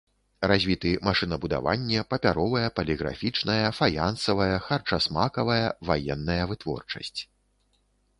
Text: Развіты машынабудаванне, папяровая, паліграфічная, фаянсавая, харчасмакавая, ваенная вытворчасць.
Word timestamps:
Развіты 0.51 0.91
машынабудаванне, 1.07 1.99
папяровая, 2.13 2.69
паліграфічная, 2.79 3.59
фаянсавая, 3.79 4.47
харчасмакавая, 4.69 5.67
ваенная 5.91 6.39
вытворчасць. 6.53 7.21